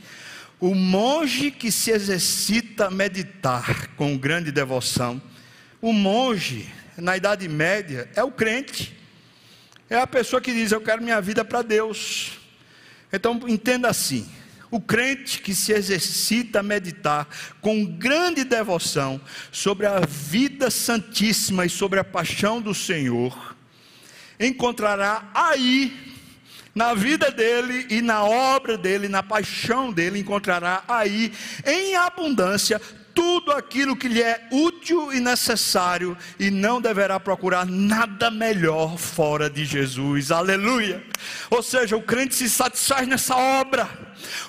[0.61, 5.23] O monge que se exercita a meditar com grande devoção,
[5.81, 6.69] o monge,
[6.99, 8.95] na Idade Média, é o crente,
[9.89, 12.44] é a pessoa que diz: Eu quero minha vida para Deus.
[13.13, 14.29] Então entenda assim:
[14.71, 17.29] o crente que se exercita a meditar
[17.61, 19.21] com grande devoção
[19.53, 23.57] sobre a vida santíssima e sobre a paixão do Senhor,
[24.39, 26.13] encontrará aí,
[26.75, 31.33] na vida dele e na obra dele, na paixão dele, encontrará aí
[31.65, 32.81] em abundância
[33.15, 39.49] tudo aquilo que lhe é útil e necessário e não deverá procurar nada melhor fora
[39.49, 40.31] de Jesus.
[40.31, 41.03] Aleluia!
[41.51, 43.89] Ou seja, o crente se satisfaz nessa obra.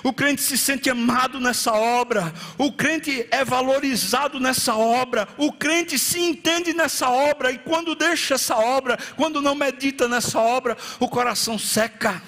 [0.02, 5.98] O crente se sente amado nessa obra, o crente é valorizado nessa obra, o crente
[5.98, 11.08] se entende nessa obra, e quando deixa essa obra, quando não medita nessa obra, o
[11.08, 12.22] coração seca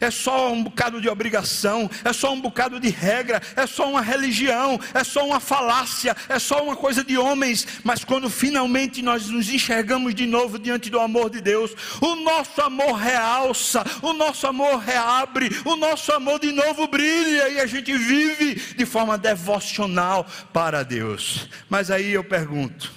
[0.00, 4.00] é só um bocado de obrigação, é só um bocado de regra, é só uma
[4.00, 7.66] religião, é só uma falácia, é só uma coisa de homens.
[7.84, 12.60] Mas quando finalmente nós nos enxergamos de novo diante do amor de Deus, o nosso
[12.62, 17.96] amor realça, o nosso amor reabre, o nosso amor de novo brilha e a gente
[17.96, 21.48] vive de forma devocional para Deus.
[21.68, 22.92] Mas aí eu pergunto: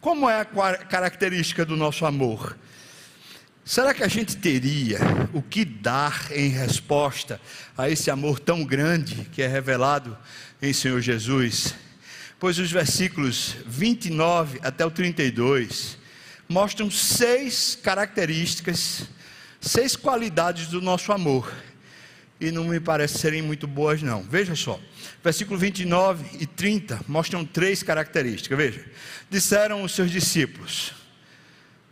[0.00, 2.56] como é a característica do nosso amor?
[3.64, 4.98] Será que a gente teria
[5.32, 7.40] o que dar em resposta
[7.78, 10.18] a esse amor tão grande que é revelado
[10.60, 11.74] em Senhor Jesus?
[12.38, 15.96] Pois os versículos 29 até o 32
[16.46, 19.04] mostram seis características,
[19.62, 21.50] seis qualidades do nosso amor.
[22.38, 24.22] e não me parecem serem muito boas, não.
[24.22, 24.78] Veja só,
[25.22, 28.58] versículo 29 e 30 mostram três características.
[28.58, 28.84] Veja,
[29.30, 30.92] disseram os seus discípulos,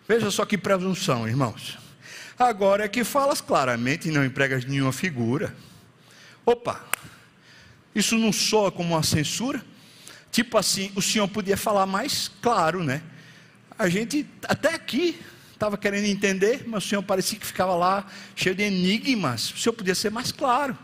[0.09, 1.79] veja só que presunção, irmãos.
[2.38, 5.55] Agora é que falas claramente e não empregas nenhuma figura.
[6.45, 6.85] Opa,
[7.95, 9.65] isso não soa como uma censura?
[10.31, 13.03] Tipo assim, o senhor podia falar mais claro, né?
[13.79, 15.21] A gente, até aqui,
[15.53, 19.51] estava querendo entender, mas o senhor parecia que ficava lá cheio de enigmas.
[19.53, 20.77] O senhor podia ser mais claro.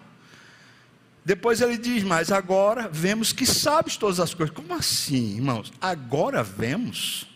[1.24, 4.54] Depois ele diz, mas agora vemos que sabes todas as coisas.
[4.54, 5.72] Como assim, irmãos?
[5.80, 7.27] Agora vemos?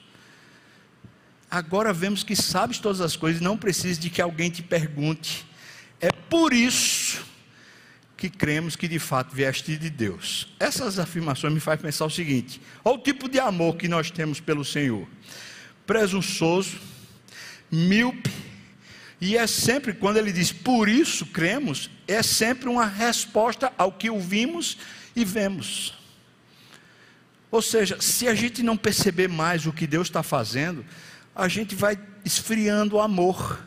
[1.52, 5.44] Agora vemos que sabes todas as coisas, não precisa de que alguém te pergunte.
[6.00, 7.22] É por isso
[8.16, 10.48] que cremos que de fato vieste de Deus.
[10.58, 14.40] Essas afirmações me fazem pensar o seguinte: olha o tipo de amor que nós temos
[14.40, 15.06] pelo Senhor.
[15.86, 16.80] Presunçoso,
[17.70, 18.32] míope,
[19.20, 24.08] e é sempre, quando ele diz por isso cremos, é sempre uma resposta ao que
[24.08, 24.78] ouvimos
[25.14, 25.92] e vemos.
[27.50, 30.82] Ou seja, se a gente não perceber mais o que Deus está fazendo,
[31.34, 33.58] a gente vai esfriando o amor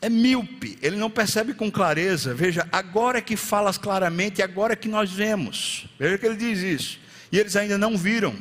[0.00, 2.32] é míope, ele não percebe com clareza.
[2.32, 5.86] Veja, agora é que falas claramente, agora é que nós vemos.
[5.98, 7.00] Veja que ele diz isso.
[7.32, 8.34] E eles ainda não viram,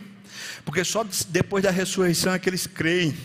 [0.63, 3.15] porque só depois da ressurreição é que eles creem.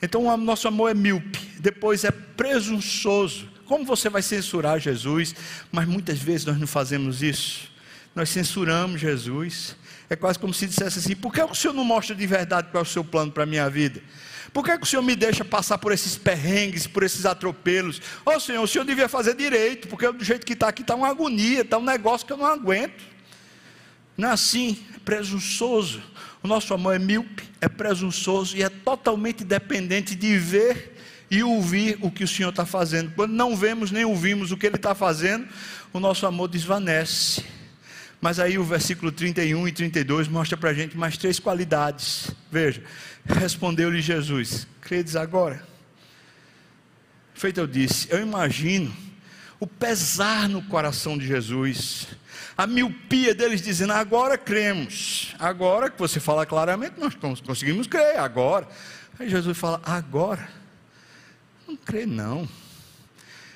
[0.00, 3.48] Então o nosso amor é míope, depois é presunçoso.
[3.64, 5.34] Como você vai censurar Jesus?
[5.72, 7.72] Mas muitas vezes nós não fazemos isso.
[8.14, 9.74] Nós censuramos Jesus.
[10.08, 12.82] É quase como se dissesse assim: por que o Senhor não mostra de verdade qual
[12.82, 14.02] é o seu plano para a minha vida?
[14.54, 18.00] Por que, é que o Senhor me deixa passar por esses perrengues, por esses atropelos?
[18.24, 20.94] Ô oh, Senhor, o Senhor devia fazer direito, porque do jeito que está aqui está
[20.94, 23.02] uma agonia, está um negócio que eu não aguento.
[24.16, 26.00] Não é assim, é presunçoso.
[26.40, 30.96] O nosso amor é míope, é presunçoso e é totalmente dependente de ver
[31.28, 33.10] e ouvir o que o Senhor está fazendo.
[33.16, 35.48] Quando não vemos nem ouvimos o que Ele está fazendo,
[35.92, 37.42] o nosso amor desvanece.
[38.24, 42.30] Mas aí o versículo 31 e 32 mostra para a gente mais três qualidades.
[42.50, 42.82] Veja,
[43.22, 45.62] respondeu-lhe Jesus: Credes agora?
[47.34, 48.96] Feito eu disse, eu imagino
[49.60, 52.06] o pesar no coração de Jesus,
[52.56, 58.66] a miopia deles dizendo: agora cremos, agora que você fala claramente, nós conseguimos crer, agora.
[59.18, 60.48] Aí Jesus fala: agora,
[61.68, 62.48] não crê não.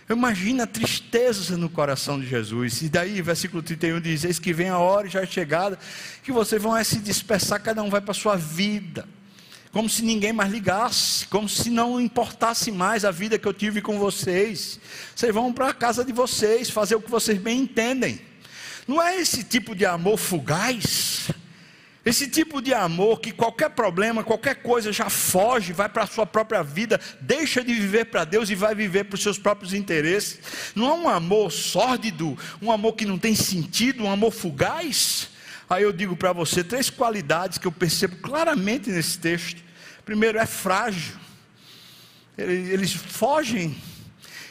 [0.09, 2.81] Eu imagino a tristeza no coração de Jesus.
[2.81, 5.79] E daí, versículo 31 diz: Eis que vem a hora já é chegada,
[6.23, 9.07] que vocês vão é se dispersar, cada um vai para a sua vida.
[9.71, 13.83] Como se ninguém mais ligasse, como se não importasse mais a vida que eu tive
[13.83, 14.81] com vocês.
[15.14, 18.18] Vocês vão para a casa de vocês, fazer o que vocês bem entendem.
[18.87, 21.31] Não é esse tipo de amor fugaz
[22.09, 26.25] esse tipo de amor que qualquer problema, qualquer coisa já foge, vai para a sua
[26.25, 30.40] própria vida, deixa de viver para Deus e vai viver para os seus próprios interesses.
[30.75, 35.29] Não é um amor sórdido, um amor que não tem sentido, um amor fugaz.
[35.68, 39.62] Aí eu digo para você três qualidades que eu percebo claramente nesse texto.
[40.03, 41.14] Primeiro, é frágil.
[42.38, 43.77] Eles fogem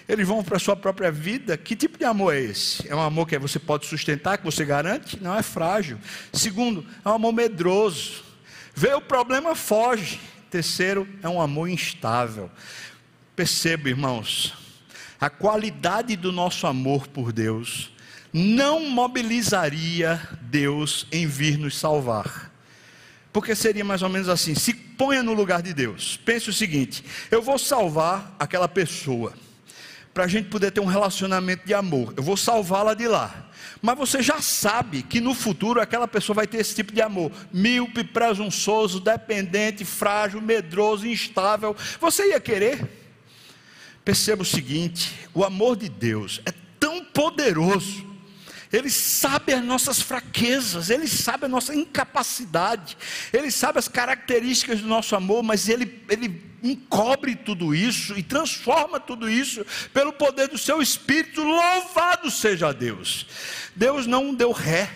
[0.07, 1.57] eles vão para a sua própria vida.
[1.57, 2.87] Que tipo de amor é esse?
[2.87, 5.21] É um amor que você pode sustentar, que você garante?
[5.21, 5.99] Não é frágil.
[6.31, 8.23] Segundo, é um amor medroso.
[8.73, 10.19] Vê o problema, foge.
[10.49, 12.49] Terceiro, é um amor instável.
[13.35, 14.53] Perceba, irmãos,
[15.19, 17.91] a qualidade do nosso amor por Deus
[18.31, 22.51] não mobilizaria Deus em vir nos salvar.
[23.33, 26.17] Porque seria mais ou menos assim: se ponha no lugar de Deus.
[26.23, 29.33] Pense o seguinte: eu vou salvar aquela pessoa
[30.17, 32.11] para a gente poder ter um relacionamento de amor.
[32.17, 33.51] Eu vou salvá-la de lá.
[33.79, 37.31] Mas você já sabe que no futuro aquela pessoa vai ter esse tipo de amor:
[37.53, 41.75] míope, presunçoso, dependente, frágil, medroso, instável.
[42.01, 42.83] Você ia querer?
[44.03, 48.03] Perceba o seguinte: o amor de Deus é tão poderoso
[48.71, 52.97] ele sabe as nossas fraquezas, Ele sabe a nossa incapacidade,
[53.31, 58.99] Ele sabe as características do nosso amor, mas Ele, Ele encobre tudo isso e transforma
[58.99, 61.41] tudo isso pelo poder do Seu Espírito.
[61.41, 63.25] Louvado seja Deus!
[63.75, 64.89] Deus não deu ré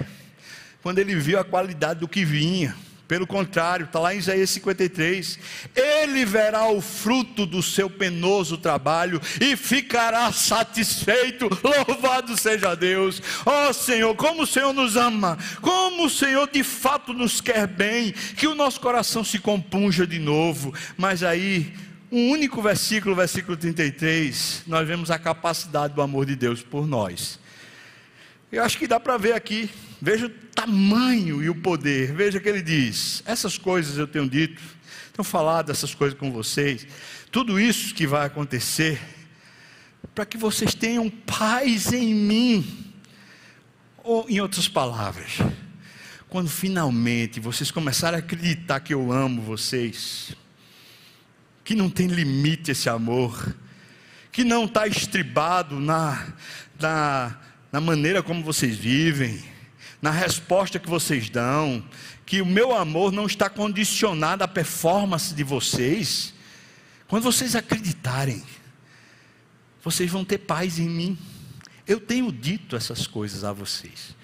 [0.82, 2.76] quando Ele viu a qualidade do que vinha.
[3.12, 5.38] Pelo contrário, está lá em Isaías 53.
[5.76, 11.50] Ele verá o fruto do seu penoso trabalho e ficará satisfeito.
[11.62, 13.22] Louvado seja Deus.
[13.46, 17.68] Ó oh, Senhor, como o Senhor nos ama, como o Senhor de fato nos quer
[17.68, 20.74] bem, que o nosso coração se compunja de novo.
[20.96, 21.74] Mas aí,
[22.10, 27.38] um único versículo, versículo 33, nós vemos a capacidade do amor de Deus por nós.
[28.50, 29.70] Eu acho que dá para ver aqui
[30.02, 32.12] Veja o tamanho e o poder.
[32.14, 34.60] Veja que ele diz: essas coisas eu tenho dito,
[35.14, 36.88] tenho falado essas coisas com vocês.
[37.32, 39.00] Tudo isso que vai acontecer
[40.16, 42.88] para que vocês tenham paz em mim.
[44.04, 45.34] Ou, em outras palavras,
[46.28, 50.36] quando finalmente vocês começarem a acreditar que eu amo vocês,
[51.64, 53.56] que não tem limite esse amor,
[54.32, 56.34] que não está estribado na,
[56.80, 57.40] na,
[57.72, 59.40] na maneira como vocês vivem,
[60.02, 61.84] na resposta que vocês dão,
[62.26, 66.34] que o meu amor não está condicionado à performance de vocês,
[67.08, 68.42] quando vocês acreditarem,
[69.84, 71.18] vocês vão ter paz em mim.
[71.86, 74.16] Eu tenho dito essas coisas a vocês.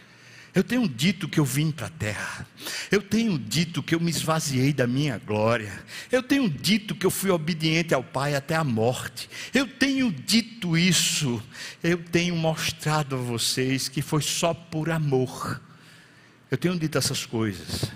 [0.57, 2.47] Eu tenho dito que eu vim para a terra.
[2.89, 5.71] Eu tenho dito que eu me esvaziei da minha glória.
[6.11, 9.29] Eu tenho dito que eu fui obediente ao Pai até a morte.
[9.53, 11.43] Eu tenho dito isso.
[11.83, 15.61] Eu tenho mostrado a vocês que foi só por amor.
[16.49, 17.91] Eu tenho dito essas coisas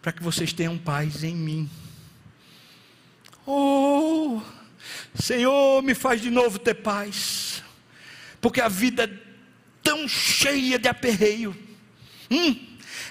[0.00, 1.70] para que vocês tenham paz em mim.
[3.46, 4.40] Oh,
[5.14, 7.62] Senhor, me faz de novo ter paz,
[8.40, 9.10] porque a vida é
[9.82, 11.54] tão cheia de aperreio.
[12.30, 12.56] Hum,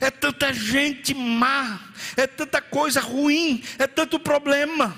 [0.01, 1.79] é tanta gente má,
[2.17, 4.97] é tanta coisa ruim, é tanto problema.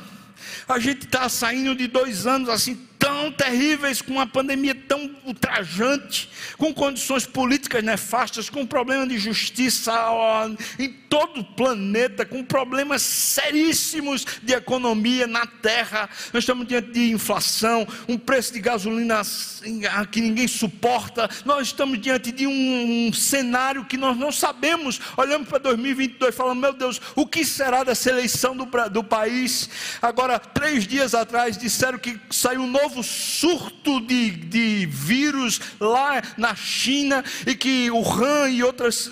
[0.65, 6.29] A gente está saindo de dois anos assim tão terríveis, com uma pandemia tão ultrajante,
[6.55, 9.91] com condições políticas nefastas, com problema de justiça
[10.77, 16.07] em todo o planeta, com problemas seríssimos de economia na terra.
[16.31, 19.21] Nós estamos diante de inflação, um preço de gasolina
[20.11, 21.27] que ninguém suporta.
[21.43, 25.01] Nós estamos diante de um, um cenário que nós não sabemos.
[25.17, 29.69] Olhamos para 2022 e falamos: meu Deus, o que será dessa eleição do, do país?
[30.01, 36.21] Agora, três dias atrás, disseram que saiu um novo novo surto de, de vírus lá
[36.37, 39.09] na China e que o Han e outras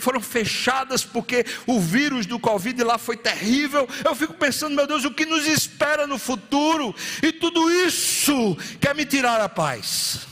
[0.00, 3.88] foram fechadas porque o vírus do Covid lá foi terrível.
[4.04, 6.94] Eu fico pensando, meu Deus, o que nos espera no futuro?
[7.22, 10.26] E tudo isso quer me tirar a paz.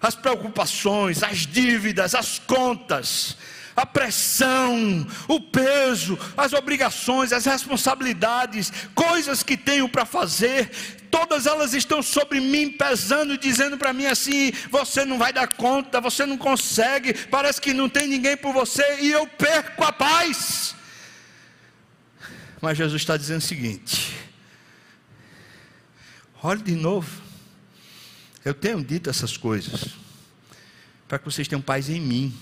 [0.00, 3.36] As preocupações, as dívidas, as contas,
[3.76, 10.70] a pressão, o peso, as obrigações, as responsabilidades, coisas que tenho para fazer,
[11.10, 16.00] todas elas estão sobre mim pesando dizendo para mim assim: você não vai dar conta,
[16.00, 20.74] você não consegue, parece que não tem ninguém por você e eu perco a paz.
[22.60, 24.16] Mas Jesus está dizendo o seguinte:
[26.42, 27.22] olhe de novo,
[28.44, 29.90] eu tenho dito essas coisas
[31.06, 32.34] para que vocês tenham paz em mim.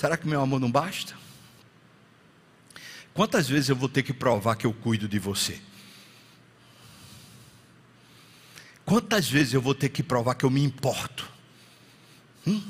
[0.00, 1.14] Será que meu amor não basta?
[3.12, 5.60] Quantas vezes eu vou ter que provar que eu cuido de você?
[8.86, 11.30] Quantas vezes eu vou ter que provar que eu me importo?
[12.46, 12.62] Hum?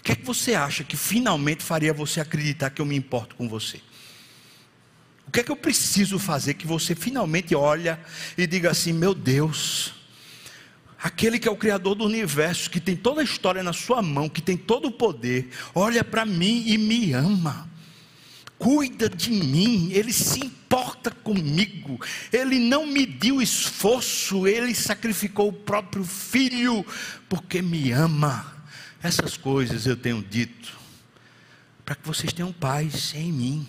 [0.00, 3.36] O que é que você acha que finalmente faria você acreditar que eu me importo
[3.36, 3.80] com você?
[5.28, 8.00] O que é que eu preciso fazer que você finalmente olha
[8.36, 9.94] e diga assim: meu Deus,
[11.02, 14.28] aquele que é o Criador do universo, que tem toda a história na sua mão,
[14.28, 17.68] que tem todo o poder, olha para mim e me ama,
[18.58, 22.00] cuida de mim, ele se importa comigo,
[22.32, 26.84] ele não mediu esforço, ele sacrificou o próprio filho,
[27.28, 28.58] porque me ama.
[29.00, 30.76] Essas coisas eu tenho dito,
[31.84, 33.68] para que vocês tenham paz em mim.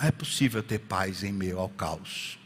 [0.00, 2.38] Não é possível ter paz em meio ao caos.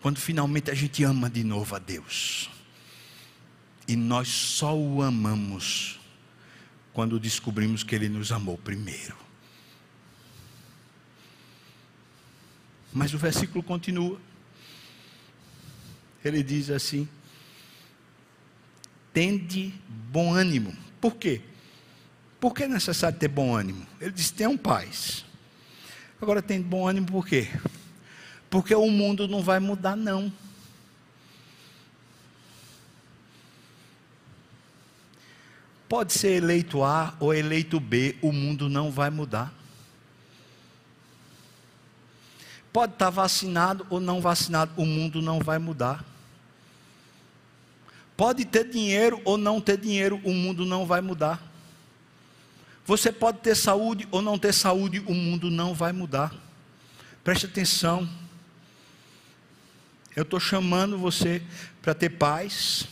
[0.00, 2.50] Quando finalmente a gente ama de novo a Deus,
[3.86, 6.00] e nós só o amamos
[6.92, 9.16] quando descobrimos que Ele nos amou primeiro.
[12.92, 14.20] Mas o versículo continua.
[16.24, 17.08] Ele diz assim:
[19.12, 19.72] tende
[20.10, 20.76] bom ânimo.
[21.00, 21.40] Por quê?
[22.42, 23.86] Por que é necessário ter bom ânimo?
[24.00, 25.24] Ele diz: tenham paz.
[26.20, 27.48] Agora tem bom ânimo por quê?
[28.50, 30.32] Porque o mundo não vai mudar, não.
[35.88, 39.54] Pode ser eleito A ou eleito B, o mundo não vai mudar.
[42.72, 46.04] Pode estar vacinado ou não vacinado, o mundo não vai mudar.
[48.16, 51.51] Pode ter dinheiro ou não ter dinheiro, o mundo não vai mudar.
[52.84, 56.34] Você pode ter saúde ou não ter saúde, o mundo não vai mudar.
[57.22, 58.08] Preste atenção.
[60.14, 61.42] Eu estou chamando você
[61.80, 62.86] para ter paz,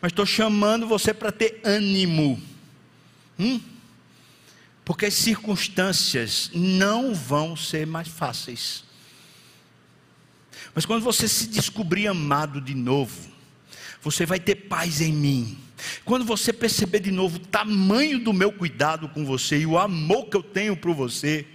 [0.00, 2.42] mas estou chamando você para ter ânimo.
[3.38, 3.60] Hum?
[4.84, 8.84] Porque as circunstâncias não vão ser mais fáceis.
[10.74, 13.30] Mas quando você se descobrir amado de novo,
[14.00, 15.58] você vai ter paz em mim.
[16.04, 20.26] Quando você perceber de novo o tamanho do meu cuidado com você e o amor
[20.26, 21.46] que eu tenho por você,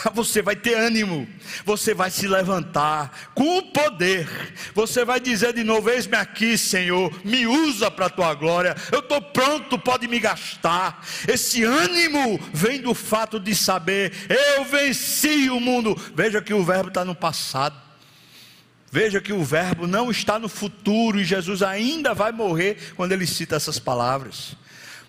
[0.12, 1.26] você vai ter ânimo,
[1.64, 4.28] você vai se levantar com o poder,
[4.74, 8.98] você vai dizer de novo: Eis-me aqui, Senhor, me usa para a tua glória, eu
[9.00, 11.06] estou pronto, pode me gastar.
[11.28, 14.12] Esse ânimo vem do fato de saber,
[14.56, 15.96] eu venci o mundo.
[16.14, 17.84] Veja que o verbo está no passado.
[18.94, 23.26] Veja que o verbo não está no futuro e Jesus ainda vai morrer quando ele
[23.26, 24.56] cita essas palavras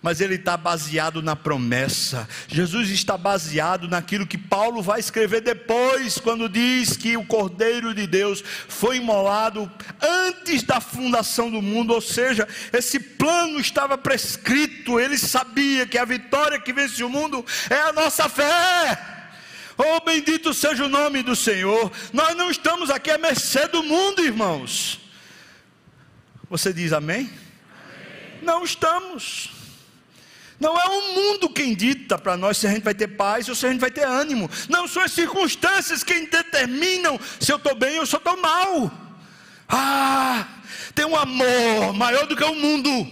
[0.01, 2.29] mas ele está baseado na promessa.
[2.47, 8.05] Jesus está baseado naquilo que Paulo vai escrever depois, quando diz que o Cordeiro de
[8.05, 15.17] Deus foi imolado antes da fundação do mundo, ou seja, esse plano estava prescrito, ele
[15.17, 19.14] sabia que a vitória que vence o mundo é a nossa fé.
[19.77, 21.91] Oh, bendito seja o nome do Senhor.
[22.13, 24.99] Nós não estamos aqui à mercê do mundo, irmãos.
[26.49, 27.17] Você diz amém?
[27.17, 27.29] amém.
[28.41, 29.51] Não estamos.
[30.59, 33.55] Não é o mundo quem dita para nós se a gente vai ter paz ou
[33.55, 34.49] se a gente vai ter ânimo.
[34.69, 38.91] Não são as circunstâncias quem determinam se eu estou bem ou se eu estou mal.
[39.67, 40.47] Ah,
[40.93, 43.07] tem um amor maior do que o mundo,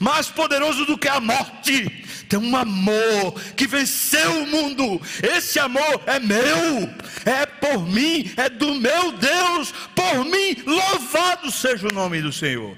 [0.00, 2.01] mais poderoso do que a morte.
[2.32, 4.98] Tem um amor que venceu o mundo.
[5.22, 6.88] Esse amor é meu,
[7.26, 10.56] é por mim, é do meu Deus, por mim.
[10.64, 12.74] Louvado seja o nome do Senhor.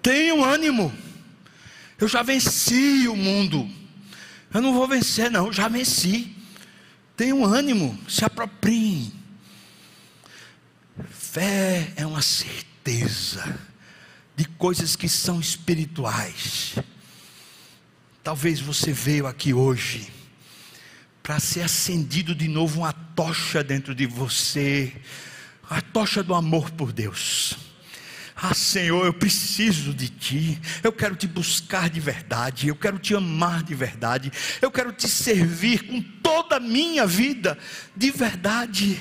[0.00, 0.90] Tenho ânimo.
[1.98, 3.68] Eu já venci o mundo.
[4.54, 6.34] Eu não vou vencer, não, já venci.
[7.14, 9.12] Tenham ânimo, se apropriem.
[11.10, 13.60] Fé é uma certeza
[14.34, 16.76] de coisas que são espirituais.
[18.22, 20.12] Talvez você veio aqui hoje
[21.22, 24.92] para ser acendido de novo uma tocha dentro de você,
[25.68, 27.56] a tocha do amor por Deus.
[28.36, 33.14] Ah, Senhor, eu preciso de Ti, eu quero te buscar de verdade, eu quero te
[33.14, 37.56] amar de verdade, eu quero te servir com toda a minha vida
[37.96, 39.00] de verdade.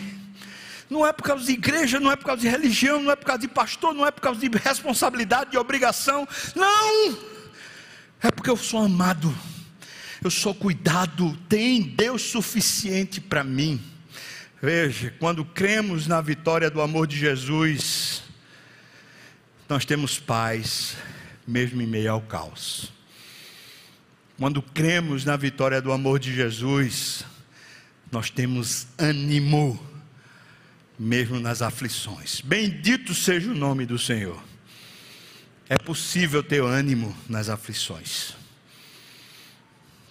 [0.89, 3.25] Não é por causa de igreja, não é por causa de religião, não é por
[3.25, 7.17] causa de pastor, não é por causa de responsabilidade, de obrigação, não,
[8.21, 9.33] é porque eu sou amado,
[10.23, 13.81] eu sou cuidado, tem Deus suficiente para mim.
[14.61, 18.23] Veja, quando cremos na vitória do amor de Jesus,
[19.69, 20.97] nós temos paz,
[21.47, 22.91] mesmo em meio ao caos.
[24.37, 27.23] Quando cremos na vitória do amor de Jesus,
[28.11, 29.79] nós temos ânimo,
[30.97, 32.41] mesmo nas aflições.
[32.41, 34.48] Bendito seja o nome do Senhor.
[35.69, 38.33] É possível ter ânimo nas aflições,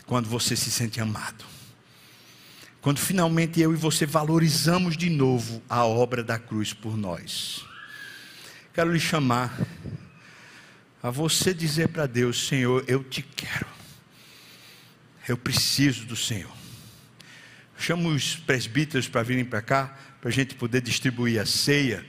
[0.07, 1.45] quando você se sente amado.
[2.81, 7.65] Quando finalmente eu e você valorizamos de novo a obra da cruz por nós.
[8.73, 9.59] Quero lhe chamar
[11.03, 13.67] a você dizer para Deus: Senhor, eu te quero.
[15.29, 16.57] Eu preciso do Senhor.
[17.77, 22.07] Chamo os presbíteros para virem para cá, para a gente poder distribuir a ceia.